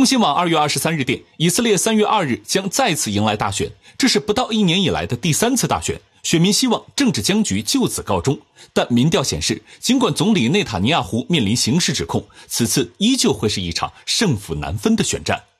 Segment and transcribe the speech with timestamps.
[0.00, 6.00] 中新网二月二十三日电以色列三月二日将再次迎来大选这是不到一年以来的第三次大选。
[6.22, 8.38] 选民希望政治僵局就此告终
[8.72, 15.50] 但民调显示尽管总理内塔尼亚胡面临刑事指控此次依旧会是一场胜负难分的选战。